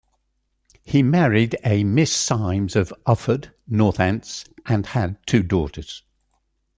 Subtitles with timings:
[0.83, 6.01] He married a Miss Symes of Ufford, Northants, and had two daughters.